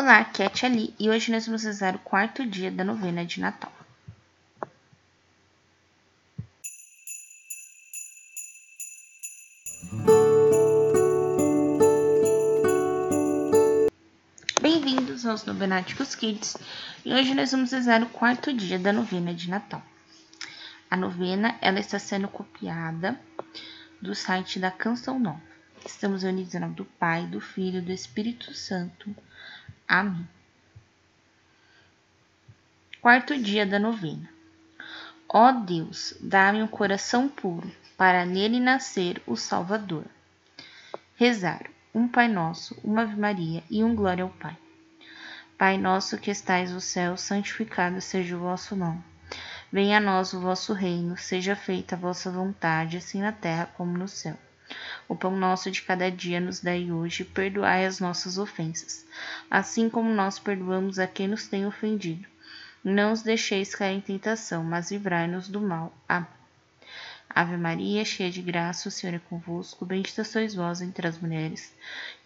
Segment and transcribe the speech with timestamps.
[0.00, 2.84] Olá, aqui é a Tia Li, e hoje nós vamos rezar o quarto dia da
[2.84, 3.72] novena de Natal.
[14.62, 16.56] Bem-vindos aos Novenáticos Kids,
[17.04, 19.82] e hoje nós vamos rezar o quarto dia da novena de Natal.
[20.88, 23.18] A novena, ela está sendo copiada
[24.00, 25.42] do site da Canção Nova.
[25.84, 29.12] Estamos unidos em nome do Pai, do Filho e do Espírito Santo.
[29.88, 30.28] Amém.
[33.00, 34.28] Quarto dia da novena.
[35.26, 40.04] Ó Deus, dá-me um coração puro, para nele nascer o Salvador.
[41.16, 44.56] Rezar um Pai Nosso, uma Ave Maria e um Glória ao Pai.
[45.56, 49.02] Pai nosso que estais no céu, santificado seja o vosso nome.
[49.72, 53.96] Venha a nós o vosso reino, seja feita a vossa vontade, assim na terra como
[53.96, 54.36] no céu.
[55.08, 59.06] O pão nosso de cada dia nos dai hoje, perdoai as nossas ofensas,
[59.50, 62.28] assim como nós perdoamos a quem nos tem ofendido.
[62.84, 65.96] Não os deixeis cair em tentação, mas livrai-nos do mal.
[66.06, 66.28] Amém.
[67.30, 71.72] Ave Maria, cheia de graça, o Senhor é convosco, bendita sois vós entre as mulheres,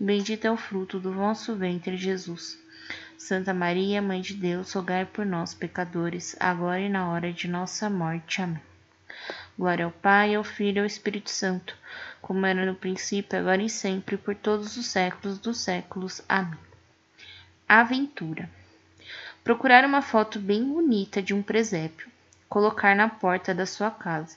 [0.00, 2.58] e bendito é o fruto do vosso ventre, Jesus.
[3.19, 7.89] Santa Maria, Mãe de Deus, rogai por nós, pecadores, agora e na hora de nossa
[7.89, 8.42] morte.
[8.42, 8.61] Amém.
[9.58, 11.77] Glória ao Pai, ao Filho e ao Espírito Santo,
[12.20, 16.22] como era no princípio, agora e sempre, por todos os séculos dos séculos.
[16.28, 16.58] Amém.
[17.68, 18.48] Aventura.
[19.42, 22.08] Procurar uma foto bem bonita de um presépio,
[22.48, 24.36] colocar na porta da sua casa,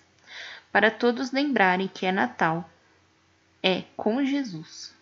[0.72, 2.70] para todos lembrarem que é Natal.
[3.62, 4.94] É com Jesus.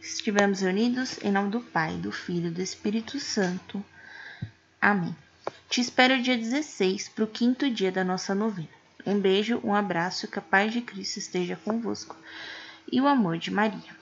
[0.00, 3.84] Estivemos reunidos em nome do Pai, do Filho e do Espírito Santo.
[4.80, 5.14] Amém.
[5.68, 8.77] Te espero dia 16 para o quinto dia da nossa novena.
[9.08, 12.14] Um beijo, um abraço, que a paz de Cristo esteja convosco
[12.92, 13.96] e o amor de Maria.